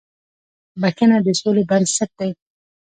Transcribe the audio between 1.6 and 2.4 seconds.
بنسټ دی.